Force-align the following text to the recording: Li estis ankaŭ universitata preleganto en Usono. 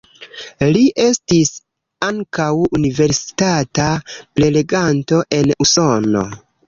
Li 0.75 0.79
estis 1.01 1.51
ankaŭ 2.07 2.47
universitata 2.79 3.87
preleganto 4.41 5.21
en 5.41 5.53
Usono. 5.67 6.25